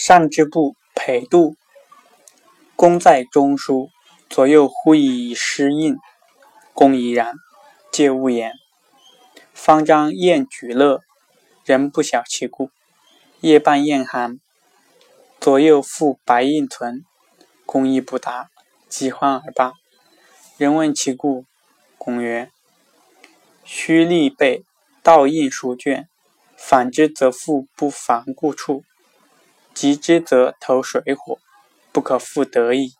[0.00, 1.56] 上之部裴度，
[2.76, 3.90] 功在中书，
[4.30, 5.96] 左右呼以诗印，
[6.72, 7.34] 公怡然，
[7.90, 8.52] 皆勿言。
[9.52, 11.00] 方张宴举乐，
[11.64, 12.70] 人不晓其故。
[13.40, 14.38] 夜半宴寒，
[15.40, 17.04] 左右复白印存，
[17.66, 18.50] 公亦不答，
[18.88, 19.72] 即欢而罢。
[20.58, 21.44] 人问其故，
[21.98, 22.52] 公曰
[23.64, 24.62] ：“虚立备
[25.02, 26.08] 盗印书卷，
[26.56, 28.84] 反之则复不防故处。”
[29.78, 31.38] 急之则投水火，
[31.92, 32.94] 不可复得矣。